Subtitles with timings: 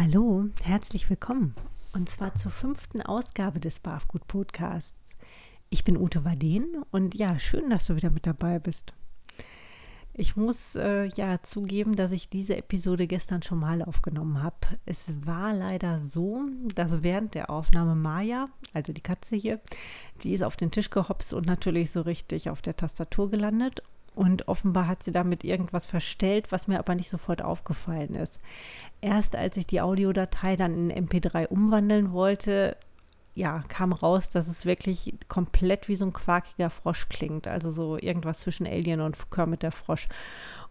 [0.00, 1.56] Hallo, herzlich willkommen.
[1.92, 4.94] Und zwar zur fünften Ausgabe des Barfgut Podcasts.
[5.70, 8.94] Ich bin Ute Waden und ja, schön, dass du wieder mit dabei bist.
[10.14, 14.78] Ich muss äh, ja zugeben, dass ich diese Episode gestern schon mal aufgenommen habe.
[14.86, 16.42] Es war leider so,
[16.76, 19.60] dass während der Aufnahme Maya, also die Katze hier,
[20.22, 23.82] die ist auf den Tisch gehopst und natürlich so richtig auf der Tastatur gelandet.
[24.18, 28.40] Und offenbar hat sie damit irgendwas verstellt, was mir aber nicht sofort aufgefallen ist.
[29.00, 32.76] Erst als ich die Audiodatei dann in MP3 umwandeln wollte,
[33.36, 37.46] ja, kam raus, dass es wirklich komplett wie so ein quakiger Frosch klingt.
[37.46, 40.08] Also so irgendwas zwischen Alien und Kermit der Frosch.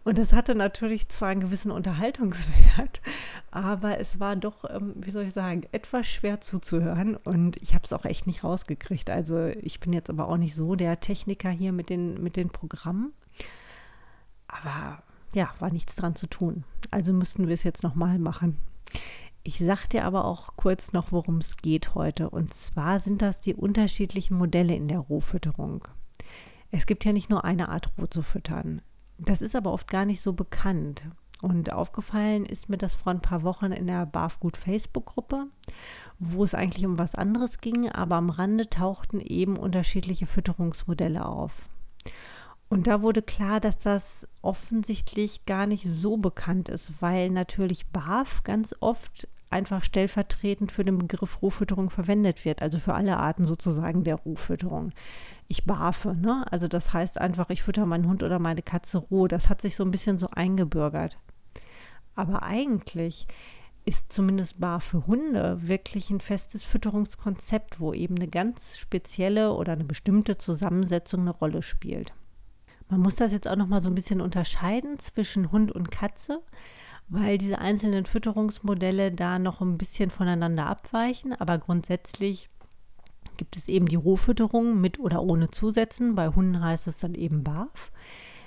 [0.04, 3.00] Und es hatte natürlich zwar einen gewissen Unterhaltungswert,
[3.50, 7.16] aber es war doch, ähm, wie soll ich sagen, etwas schwer zuzuhören.
[7.16, 9.08] Und ich habe es auch echt nicht rausgekriegt.
[9.08, 12.50] Also ich bin jetzt aber auch nicht so der Techniker hier mit den, mit den
[12.50, 13.14] Programmen.
[14.48, 15.02] Aber
[15.34, 16.64] ja, war nichts dran zu tun.
[16.90, 18.58] Also müssten wir es jetzt nochmal machen.
[19.42, 22.28] Ich sage dir aber auch kurz noch, worum es geht heute.
[22.30, 25.86] Und zwar sind das die unterschiedlichen Modelle in der Rohfütterung.
[26.70, 28.82] Es gibt ja nicht nur eine Art Roh zu füttern.
[29.18, 31.02] Das ist aber oft gar nicht so bekannt.
[31.40, 35.46] Und aufgefallen ist mir das vor ein paar Wochen in der Barfgut Facebook-Gruppe,
[36.18, 41.52] wo es eigentlich um was anderes ging, aber am Rande tauchten eben unterschiedliche Fütterungsmodelle auf.
[42.68, 48.42] Und da wurde klar, dass das offensichtlich gar nicht so bekannt ist, weil natürlich BAF
[48.44, 54.04] ganz oft einfach stellvertretend für den Begriff Rohfütterung verwendet wird, also für alle Arten sozusagen
[54.04, 54.92] der Rohfütterung.
[55.48, 56.44] Ich barfe, ne?
[56.50, 59.26] Also das heißt einfach, ich fütter meinen Hund oder meine Katze roh.
[59.26, 61.16] Das hat sich so ein bisschen so eingebürgert.
[62.14, 63.26] Aber eigentlich
[63.86, 69.72] ist zumindest Bar für Hunde wirklich ein festes Fütterungskonzept, wo eben eine ganz spezielle oder
[69.72, 72.12] eine bestimmte Zusammensetzung eine Rolle spielt.
[72.88, 76.42] Man muss das jetzt auch noch mal so ein bisschen unterscheiden zwischen Hund und Katze,
[77.08, 81.34] weil diese einzelnen Fütterungsmodelle da noch ein bisschen voneinander abweichen.
[81.34, 82.48] Aber grundsätzlich
[83.36, 86.14] gibt es eben die Rohfütterung mit oder ohne Zusätzen.
[86.14, 87.92] Bei Hunden heißt es dann eben BAF.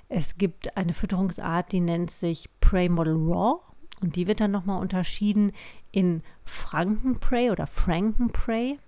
[0.10, 3.60] Es gibt eine Fütterungsart, die nennt sich Prey Model Raw.
[4.02, 5.52] Und die wird dann nochmal unterschieden
[5.92, 8.80] in Frankenprey oder Frankenprey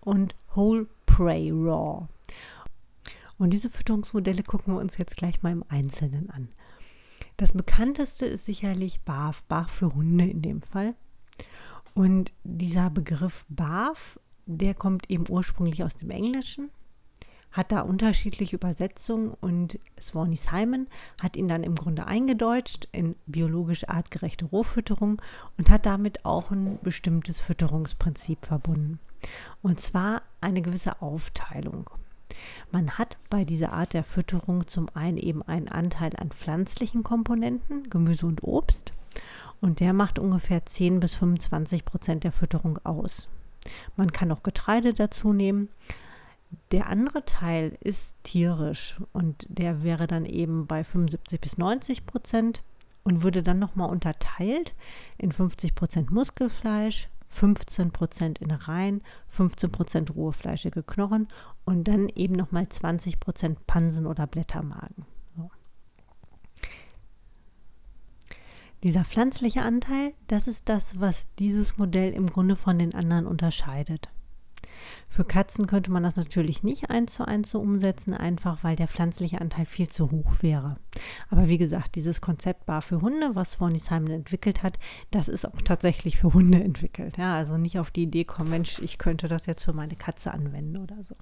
[0.00, 2.08] und Whole Prey Raw.
[3.40, 6.50] Und diese Fütterungsmodelle gucken wir uns jetzt gleich mal im Einzelnen an.
[7.38, 10.94] Das bekannteste ist sicherlich BAF, BAF für Hunde in dem Fall.
[11.94, 16.68] Und dieser Begriff BAF, der kommt eben ursprünglich aus dem Englischen,
[17.50, 20.86] hat da unterschiedliche Übersetzungen und Swanee Simon
[21.22, 25.22] hat ihn dann im Grunde eingedeutscht in biologisch artgerechte Rohfütterung
[25.56, 29.00] und hat damit auch ein bestimmtes Fütterungsprinzip verbunden.
[29.62, 31.88] Und zwar eine gewisse Aufteilung.
[32.70, 37.88] Man hat bei dieser Art der Fütterung zum einen eben einen Anteil an pflanzlichen Komponenten,
[37.90, 38.92] Gemüse und Obst,
[39.60, 43.28] und der macht ungefähr 10 bis 25 Prozent der Fütterung aus.
[43.96, 45.68] Man kann auch Getreide dazu nehmen.
[46.72, 52.62] Der andere Teil ist tierisch und der wäre dann eben bei 75 bis 90 Prozent
[53.04, 54.74] und würde dann nochmal unterteilt
[55.18, 59.02] in 50 Prozent Muskelfleisch, 15% Innereien,
[59.34, 61.28] 15% rohe fleischige Knochen
[61.64, 65.06] und dann eben nochmal 20% Pansen oder Blättermagen.
[65.36, 65.50] So.
[68.82, 74.10] Dieser pflanzliche Anteil, das ist das, was dieses Modell im Grunde von den anderen unterscheidet.
[75.08, 78.88] Für Katzen könnte man das natürlich nicht eins zu eins so umsetzen, einfach weil der
[78.88, 80.76] pflanzliche Anteil viel zu hoch wäre.
[81.28, 84.78] Aber wie gesagt, dieses Konzept Bar für Hunde, was Swanee Simon entwickelt hat,
[85.10, 87.16] das ist auch tatsächlich für Hunde entwickelt.
[87.16, 90.32] Ja, also nicht auf die Idee kommen, Mensch, ich könnte das jetzt für meine Katze
[90.32, 91.16] anwenden oder so.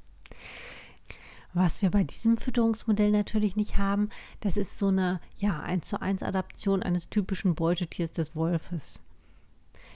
[1.54, 4.10] Was wir bei diesem Fütterungsmodell natürlich nicht haben,
[4.40, 9.00] das ist so eine ja, 1 zu 1 Adaption eines typischen Beutetiers des Wolfes.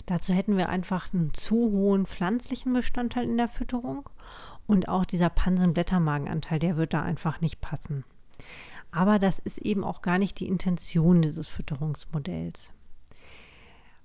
[0.07, 4.09] Dazu hätten wir einfach einen zu hohen pflanzlichen Bestandteil in der Fütterung
[4.67, 8.05] und auch dieser Pansenblättermagenanteil, der wird da einfach nicht passen.
[8.91, 12.73] Aber das ist eben auch gar nicht die Intention dieses Fütterungsmodells.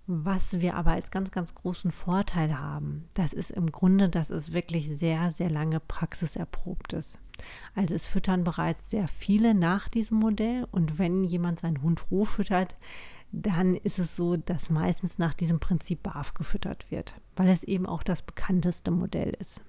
[0.10, 4.54] Was wir aber als ganz, ganz großen Vorteil haben, das ist im Grunde, dass es
[4.54, 7.18] wirklich sehr, sehr lange praxiserprobt ist.
[7.76, 12.24] Also es füttern bereits sehr viele nach diesem Modell und wenn jemand seinen Hund roh
[12.24, 12.74] füttert,
[13.32, 17.86] dann ist es so, dass meistens nach diesem Prinzip BAF gefüttert wird, weil es eben
[17.86, 19.62] auch das bekannteste Modell ist.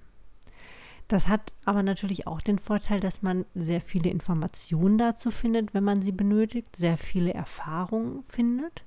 [1.07, 5.83] Das hat aber natürlich auch den Vorteil, dass man sehr viele Informationen dazu findet, wenn
[5.83, 8.83] man sie benötigt, sehr viele Erfahrungen findet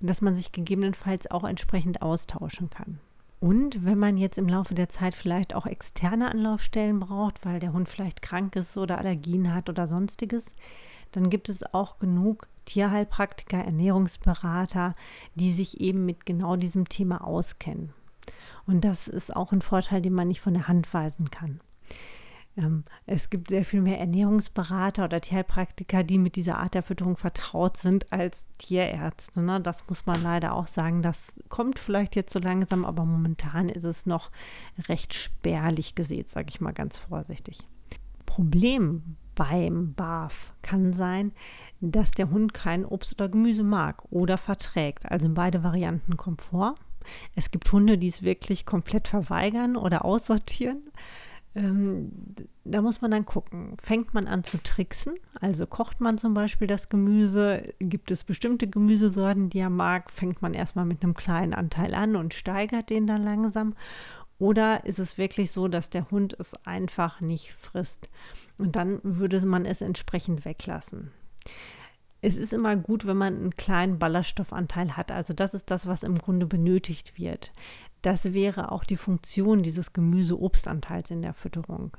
[0.00, 2.98] und dass man sich gegebenenfalls auch entsprechend austauschen kann.
[3.40, 7.72] Und wenn man jetzt im Laufe der Zeit vielleicht auch externe Anlaufstellen braucht, weil der
[7.72, 10.54] Hund vielleicht krank ist oder Allergien hat oder sonstiges,
[11.12, 14.94] dann gibt es auch genug Tierheilpraktiker, Ernährungsberater,
[15.34, 17.92] die sich eben mit genau diesem Thema auskennen.
[18.66, 21.60] Und das ist auch ein Vorteil, den man nicht von der Hand weisen kann.
[22.56, 27.16] Ähm, es gibt sehr viel mehr Ernährungsberater oder Tierheilpraktiker, die mit dieser Art der Fütterung
[27.16, 29.42] vertraut sind als Tierärzte.
[29.42, 29.60] Ne?
[29.60, 31.02] Das muss man leider auch sagen.
[31.02, 34.30] Das kommt vielleicht jetzt so langsam, aber momentan ist es noch
[34.88, 37.60] recht spärlich gesät, sage ich mal ganz vorsichtig.
[38.26, 41.32] Problem beim BAF kann sein,
[41.80, 45.10] dass der Hund kein Obst oder Gemüse mag oder verträgt.
[45.10, 46.74] Also beide Varianten kommt vor.
[47.34, 50.82] Es gibt Hunde, die es wirklich komplett verweigern oder aussortieren.
[51.54, 52.12] Ähm,
[52.64, 55.14] da muss man dann gucken, fängt man an zu tricksen?
[55.40, 57.62] Also kocht man zum Beispiel das Gemüse?
[57.78, 60.10] Gibt es bestimmte Gemüsesorten, die er mag?
[60.10, 63.74] Fängt man erstmal mit einem kleinen Anteil an und steigert den dann langsam?
[64.40, 68.08] Oder ist es wirklich so, dass der Hund es einfach nicht frisst?
[68.56, 71.12] Und dann würde man es entsprechend weglassen.
[72.22, 75.12] Es ist immer gut, wenn man einen kleinen Ballaststoffanteil hat.
[75.12, 77.52] Also das ist das, was im Grunde benötigt wird.
[78.00, 81.94] Das wäre auch die Funktion dieses Gemüse-Obstanteils in der Fütterung.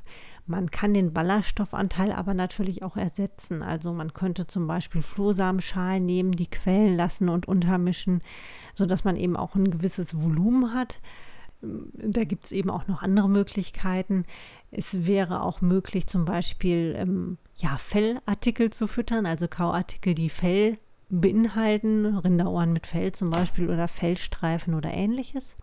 [0.47, 3.61] Man kann den Ballaststoffanteil aber natürlich auch ersetzen.
[3.61, 8.23] Also man könnte zum Beispiel Flohsamenschalen nehmen, die quellen lassen und untermischen,
[8.73, 10.99] sodass man eben auch ein gewisses Volumen hat.
[11.61, 14.25] Da gibt es eben auch noch andere Möglichkeiten.
[14.71, 20.77] Es wäre auch möglich, zum Beispiel ähm, ja, Fellartikel zu füttern, also Kauartikel, die Fell
[21.09, 25.55] beinhalten, Rinderohren mit Fell zum Beispiel oder Fellstreifen oder ähnliches.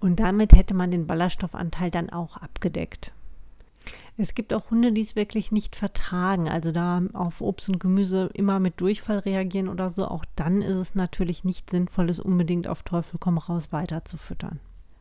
[0.00, 3.12] Und damit hätte man den Ballaststoffanteil dann auch abgedeckt.
[4.16, 8.30] Es gibt auch Hunde, die es wirklich nicht vertragen, also da auf Obst und Gemüse
[8.34, 10.08] immer mit Durchfall reagieren oder so.
[10.08, 14.16] Auch dann ist es natürlich nicht sinnvoll, es unbedingt auf Teufel komm raus weiter zu
[14.16, 14.58] füttern.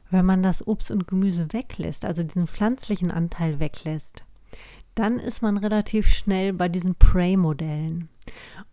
[0.10, 4.24] Wenn man das Obst und Gemüse weglässt, also diesen pflanzlichen Anteil weglässt,
[4.96, 8.10] dann ist man relativ schnell bei diesen Prey-Modellen.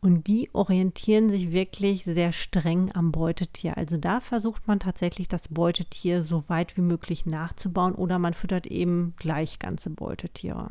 [0.01, 3.77] Und die orientieren sich wirklich sehr streng am Beutetier.
[3.77, 8.67] Also da versucht man tatsächlich das Beutetier so weit wie möglich nachzubauen oder man füttert
[8.67, 10.71] eben gleich ganze Beutetiere.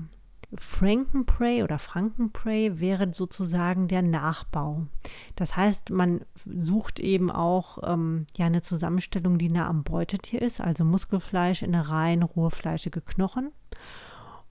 [0.57, 4.87] Frankenprey oder Frankenprey wäre sozusagen der Nachbau.
[5.35, 10.61] Das heißt, man sucht eben auch ähm, ja, eine Zusammenstellung, die nah am Beutetier ist,
[10.61, 13.51] also Muskelfleisch, Innereien, rohe fleischige Knochen.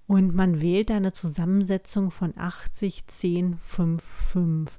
[0.07, 4.79] Und man wählt eine Zusammensetzung von 80, 10, 5, 5.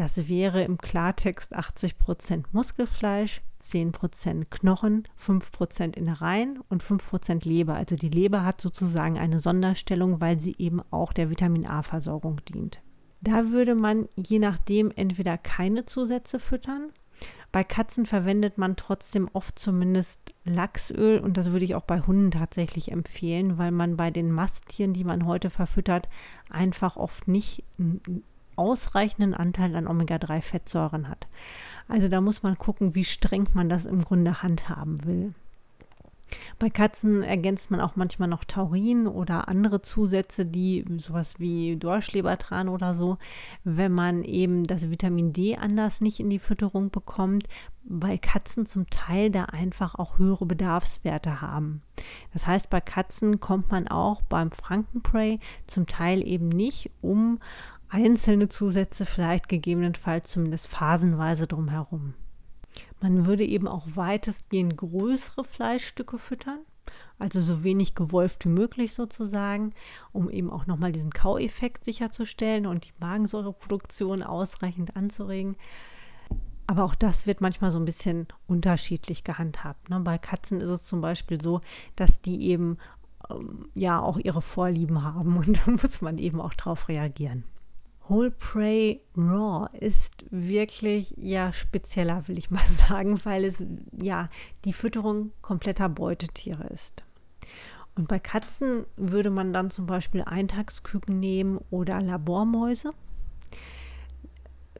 [0.00, 7.74] Das wäre im Klartext 80% Muskelfleisch, 10% Knochen, 5% Innereien und 5% Leber.
[7.74, 12.80] Also die Leber hat sozusagen eine Sonderstellung, weil sie eben auch der Vitamin A-Versorgung dient.
[13.20, 16.92] Da würde man je nachdem entweder keine Zusätze füttern
[17.52, 22.30] bei Katzen verwendet man trotzdem oft zumindest Lachsöl und das würde ich auch bei Hunden
[22.30, 26.08] tatsächlich empfehlen, weil man bei den Masttieren, die man heute verfüttert,
[26.48, 27.64] einfach oft nicht
[28.60, 31.26] ausreichenden Anteil an Omega-3-Fettsäuren hat.
[31.88, 35.34] Also da muss man gucken, wie streng man das im Grunde handhaben will.
[36.58, 42.68] Bei Katzen ergänzt man auch manchmal noch Taurin oder andere Zusätze, die sowas wie Dorschlebertran
[42.68, 43.18] oder so,
[43.64, 47.48] wenn man eben das Vitamin D anders nicht in die Fütterung bekommt,
[47.82, 51.82] weil Katzen zum Teil da einfach auch höhere Bedarfswerte haben.
[52.32, 57.40] Das heißt, bei Katzen kommt man auch beim Frankenprey zum Teil eben nicht um
[57.90, 62.14] einzelne Zusätze vielleicht gegebenenfalls zumindest phasenweise drumherum.
[63.00, 66.60] Man würde eben auch weitestgehend größere Fleischstücke füttern,
[67.18, 69.74] also so wenig gewolft wie möglich sozusagen,
[70.12, 75.56] um eben auch nochmal diesen Kaueffekt sicherzustellen und die Magensäureproduktion ausreichend anzuregen.
[76.66, 79.90] Aber auch das wird manchmal so ein bisschen unterschiedlich gehandhabt.
[79.90, 79.98] Ne?
[80.00, 81.62] Bei Katzen ist es zum Beispiel so,
[81.96, 82.78] dass die eben
[83.28, 87.42] ähm, ja auch ihre Vorlieben haben und da muss man eben auch drauf reagieren.
[88.10, 93.62] Whole Prey Raw ist wirklich ja spezieller, will ich mal sagen, weil es
[93.92, 94.28] ja
[94.64, 97.04] die Fütterung kompletter Beutetiere ist.
[97.94, 102.92] Und bei Katzen würde man dann zum Beispiel Eintagsküken nehmen oder Labormäuse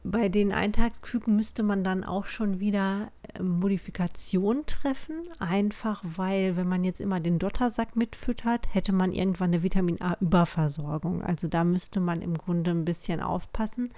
[0.03, 5.29] bei den Eintagsküken müsste man dann auch schon wieder äh, Modifikationen treffen.
[5.39, 11.23] Einfach weil, wenn man jetzt immer den Dottersack mitfüttert, hätte man irgendwann eine Vitamin A-Überversorgung.
[11.23, 13.91] Also da müsste man im Grunde ein bisschen aufpassen.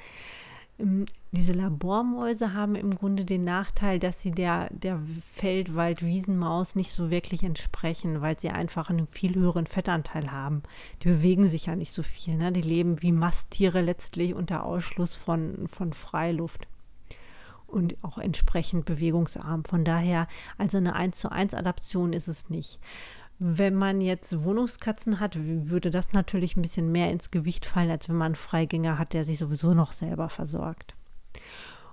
[1.31, 5.01] Diese Labormäuse haben im Grunde den Nachteil, dass sie der, der
[5.35, 10.65] Feldwald-Wiesenmaus nicht so wirklich entsprechen, weil sie einfach einen viel höheren Fettanteil haben.
[11.03, 12.35] Die bewegen sich ja nicht so viel.
[12.35, 12.51] Ne?
[12.51, 16.67] Die leben wie Masttiere letztlich unter Ausschluss von, von Freiluft
[17.69, 19.65] und auch entsprechend bewegungsarm.
[19.65, 20.27] Von daher,
[20.59, 22.81] also eine 1 zu 1 Adaption ist es nicht.
[23.45, 28.09] Wenn man jetzt Wohnungskatzen hat, würde das natürlich ein bisschen mehr ins Gewicht fallen, als
[28.09, 30.95] wenn man einen Freigänger hat, der sich sowieso noch selber versorgt.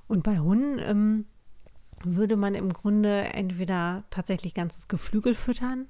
[0.07, 1.25] Und bei Hunden ähm,
[2.03, 5.87] würde man im Grunde entweder tatsächlich ganzes Geflügel füttern.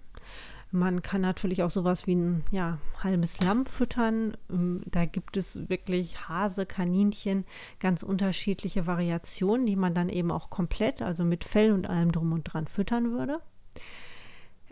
[0.71, 4.37] Man kann natürlich auch sowas wie ein ja, halbes Lamm füttern.
[4.49, 7.43] Ähm, da gibt es wirklich Hase, Kaninchen,
[7.81, 12.31] ganz unterschiedliche Variationen, die man dann eben auch komplett, also mit Fell und allem drum
[12.31, 13.41] und dran füttern würde.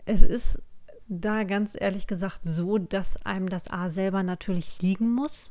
[0.06, 0.62] Es ist
[1.08, 5.50] da ganz ehrlich gesagt so, dass einem das A selber natürlich liegen muss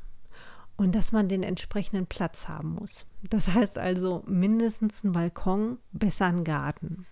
[0.78, 3.08] und dass man den entsprechenden Platz haben muss.
[3.24, 7.08] Das heißt also mindestens ein Balkon, besser ein Garten.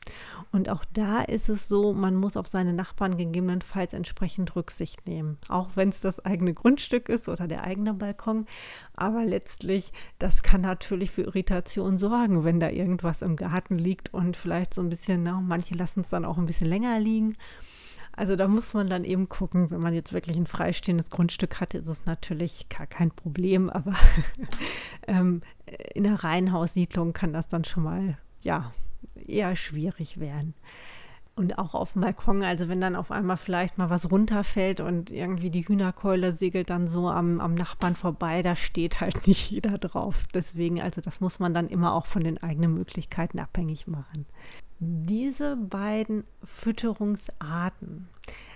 [0.52, 5.40] Und auch da ist es so, man muss auf seine Nachbarn gegebenenfalls entsprechend Rücksicht nehmen.
[5.50, 8.46] Auch wenn es das eigene Grundstück ist oder der eigene Balkon.
[8.96, 14.38] Aber letztlich, das kann natürlich für Irritation sorgen, wenn da irgendwas im Garten liegt und
[14.38, 17.36] vielleicht so ein bisschen, na, manche lassen es dann auch ein bisschen länger liegen.
[18.16, 21.74] Also da muss man dann eben gucken, wenn man jetzt wirklich ein freistehendes Grundstück hat,
[21.74, 23.94] ist es natürlich gar kein Problem, aber
[25.08, 25.42] ähm,
[25.94, 28.74] in einer Reihenhaussiedlung kann das dann schon mal, ja,
[29.28, 30.54] eher schwierig werden.
[31.38, 35.12] Und auch auf dem Balkon, also wenn dann auf einmal vielleicht mal was runterfällt und
[35.12, 39.78] irgendwie die Hühnerkeule segelt dann so am, am Nachbarn vorbei, da steht halt nicht jeder
[39.78, 40.24] drauf.
[40.34, 44.26] Deswegen, also das muss man dann immer auch von den eigenen Möglichkeiten abhängig machen.
[44.80, 48.08] Diese beiden Fütterungsarten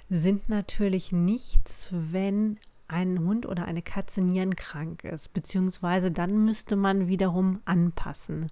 [0.10, 7.08] sind natürlich nichts, wenn ein Hund oder eine Katze nierenkrank ist, beziehungsweise dann müsste man
[7.08, 8.52] wiederum anpassen.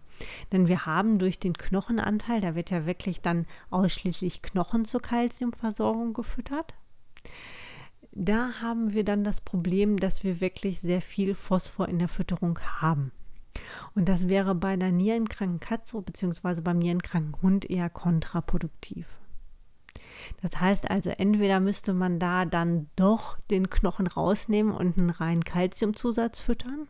[0.51, 6.13] Denn wir haben durch den Knochenanteil, da wird ja wirklich dann ausschließlich Knochen zur Kalziumversorgung
[6.13, 6.73] gefüttert.
[8.11, 12.59] Da haben wir dann das Problem, dass wir wirklich sehr viel Phosphor in der Fütterung
[12.59, 13.11] haben.
[13.95, 16.61] Und das wäre bei einer nierenkranken Katze bzw.
[16.61, 19.07] beim nierenkranken Hund eher kontraproduktiv.
[20.41, 25.43] Das heißt also, entweder müsste man da dann doch den Knochen rausnehmen und einen reinen
[25.43, 26.87] Kalziumzusatz füttern.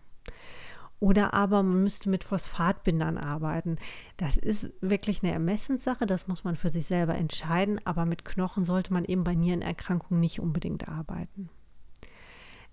[1.00, 3.78] Oder aber man müsste mit Phosphatbindern arbeiten.
[4.18, 8.66] Das ist wirklich eine Ermessenssache, das muss man für sich selber entscheiden, aber mit Knochen
[8.66, 11.50] sollte man eben bei Nierenerkrankungen nicht unbedingt arbeiten.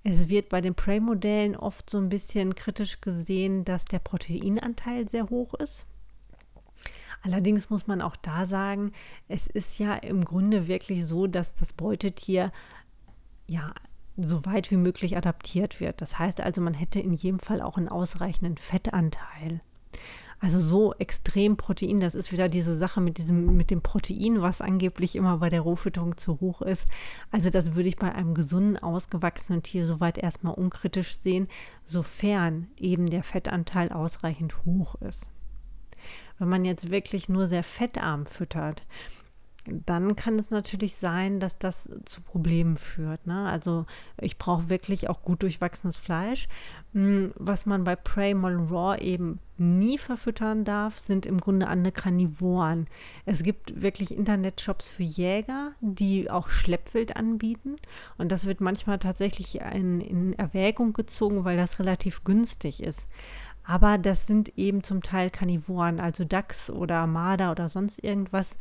[0.04, 5.28] Es wird bei den Prey-Modellen oft so ein bisschen kritisch gesehen, dass der Proteinanteil sehr
[5.30, 5.86] hoch ist.
[7.24, 8.92] Allerdings muss man auch da sagen,
[9.28, 12.52] es ist ja im Grunde wirklich so, dass das Beutetier
[13.46, 13.72] ja
[14.18, 16.02] so weit wie möglich adaptiert wird.
[16.02, 19.62] Das heißt also, man hätte in jedem Fall auch einen ausreichenden Fettanteil.
[20.38, 24.60] Also so extrem Protein, das ist wieder diese Sache mit diesem, mit dem Protein, was
[24.60, 26.86] angeblich immer bei der Rohfütterung zu hoch ist.
[27.30, 31.48] Also das würde ich bei einem gesunden, ausgewachsenen Tier soweit erstmal unkritisch sehen,
[31.84, 35.30] sofern eben der Fettanteil ausreichend hoch ist.
[36.38, 38.82] Wenn man jetzt wirklich nur sehr fettarm füttert,
[39.66, 43.26] dann kann es natürlich sein, dass das zu Problemen führt.
[43.26, 43.48] Ne?
[43.48, 43.86] Also
[44.20, 46.48] ich brauche wirklich auch gut durchwachsenes Fleisch.
[46.92, 51.92] Hm, was man bei Prey Modern Raw eben nie verfüttern darf, sind im Grunde andere
[51.92, 52.88] Karnivoren.
[53.24, 57.76] Es gibt wirklich Internetshops für Jäger, die auch Schleppwild anbieten.
[58.18, 63.06] Und das wird manchmal tatsächlich in, in Erwägung gezogen, weil das relativ günstig ist.
[63.64, 68.56] Aber das sind eben zum Teil Karnivoren, also Dachs oder Marder oder sonst irgendwas.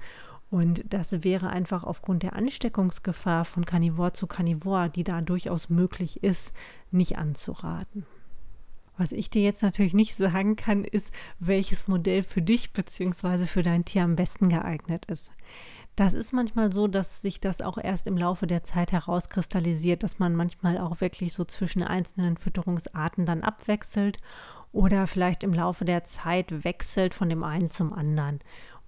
[0.49, 6.23] Und das wäre einfach aufgrund der Ansteckungsgefahr von Karnivor zu Karnivor, die da durchaus möglich
[6.23, 6.53] ist,
[6.91, 8.05] nicht anzuraten.
[8.95, 13.45] Was ich dir jetzt natürlich nicht sagen kann, ist, welches Modell für dich bzw.
[13.47, 15.31] für dein Tier am besten geeignet ist.
[15.95, 20.17] Das ist manchmal so, dass sich das auch erst im Laufe der Zeit herauskristallisiert, dass
[20.17, 24.19] man manchmal auch wirklich so zwischen einzelnen Fütterungsarten dann abwechselt
[24.73, 28.39] oder vielleicht im Laufe der Zeit wechselt von dem einen zum anderen.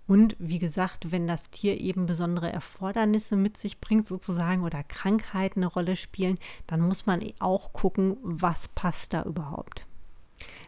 [0.08, 5.62] Und wie gesagt, wenn das Tier eben besondere Erfordernisse mit sich bringt, sozusagen, oder Krankheiten
[5.62, 6.38] eine Rolle spielen,
[6.68, 9.86] dann muss man auch gucken, was passt da überhaupt.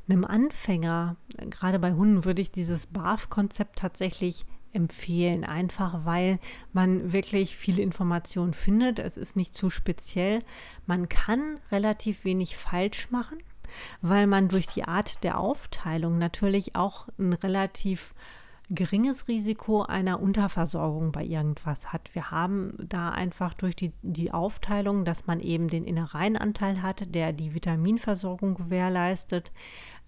[0.09, 1.17] Einem Anfänger,
[1.50, 6.39] gerade bei Hunden, würde ich dieses BAF-Konzept tatsächlich empfehlen, einfach weil
[6.74, 9.00] man wirklich viele Informationen findet.
[9.00, 10.43] Es ist nicht zu speziell.
[10.86, 13.39] Man kann relativ wenig falsch machen,
[14.01, 18.13] weil man durch die Art der Aufteilung natürlich auch ein relativ
[18.69, 22.09] geringes Risiko einer Unterversorgung bei irgendwas hat.
[22.13, 27.31] Wir haben da einfach durch die, die Aufteilung, dass man eben den Innereienanteil hat, der
[27.31, 29.51] die Vitaminversorgung gewährleistet.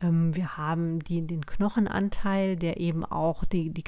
[0.02, 3.84] Ähm, wir haben die, den Knochenanteil, der eben auch die, die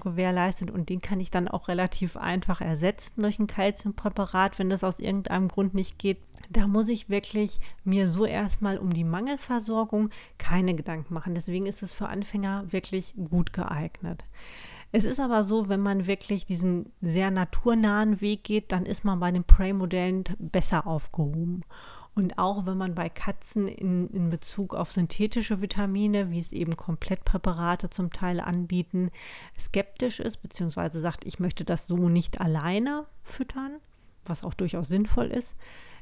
[0.00, 4.84] gewährleistet und den kann ich dann auch relativ einfach ersetzen durch ein Kalziumpräparat, wenn das
[4.84, 6.18] aus irgendeinem Grund nicht geht.
[6.50, 11.34] Da muss ich wirklich mir so erstmal um die Mangelversorgung keine Gedanken machen.
[11.34, 14.24] Deswegen ist es für Anfänger wirklich gut geeignet.
[14.96, 19.18] Es ist aber so, wenn man wirklich diesen sehr naturnahen Weg geht, dann ist man
[19.18, 21.64] bei den Prey-Modellen besser aufgehoben.
[22.14, 26.76] Und auch wenn man bei Katzen in, in Bezug auf synthetische Vitamine, wie es eben
[26.76, 29.10] Komplettpräparate zum Teil anbieten,
[29.58, 33.80] skeptisch ist, beziehungsweise sagt, ich möchte das so nicht alleine füttern,
[34.24, 35.56] was auch durchaus sinnvoll ist,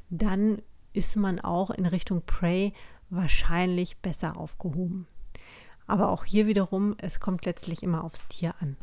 [0.09, 0.61] dann
[0.93, 2.73] ist man auch in Richtung Prey
[3.09, 5.07] wahrscheinlich besser aufgehoben.
[5.87, 8.77] Aber auch hier wiederum, es kommt letztlich immer aufs Tier an.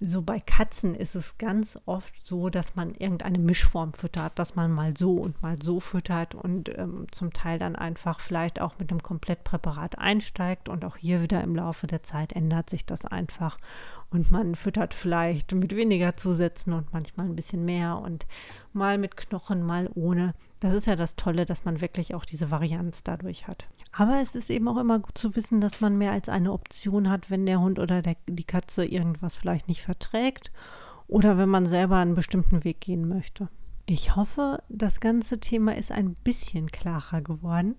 [0.00, 4.70] So bei Katzen ist es ganz oft so, dass man irgendeine Mischform füttert, dass man
[4.70, 8.92] mal so und mal so füttert und ähm, zum Teil dann einfach vielleicht auch mit
[8.92, 10.68] einem Komplettpräparat einsteigt.
[10.68, 13.58] Und auch hier wieder im Laufe der Zeit ändert sich das einfach.
[14.10, 18.28] Und man füttert vielleicht mit weniger Zusätzen und manchmal ein bisschen mehr und
[18.72, 20.34] mal mit Knochen, mal ohne.
[20.60, 23.66] Das ist ja das Tolle, dass man wirklich auch diese Varianz dadurch hat.
[23.92, 27.08] Aber es ist eben auch immer gut zu wissen, dass man mehr als eine Option
[27.08, 30.52] hat, wenn der Hund oder der, die Katze irgendwas vielleicht nicht verträgt
[31.06, 33.48] oder wenn man selber einen bestimmten Weg gehen möchte.
[33.86, 37.76] Ich hoffe, das ganze Thema ist ein bisschen klarer geworden.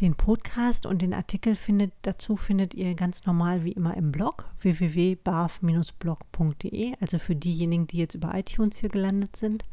[0.00, 4.48] Den Podcast und den Artikel findet, dazu findet ihr ganz normal wie immer im Blog
[4.62, 9.64] www.barf-blog.de, also für diejenigen, die jetzt über iTunes hier gelandet sind.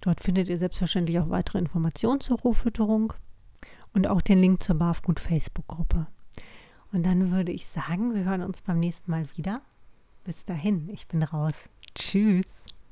[0.00, 3.12] Dort findet ihr selbstverständlich auch weitere Informationen zur Rohfütterung
[3.96, 6.06] und auch den Link zur Barfgut Facebook-Gruppe.
[6.92, 9.62] Und dann würde ich sagen, wir hören uns beim nächsten Mal wieder.
[10.22, 11.54] Bis dahin, ich bin raus.
[11.94, 12.46] Tschüss.